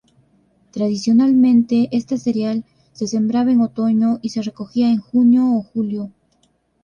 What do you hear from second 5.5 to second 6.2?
o julio.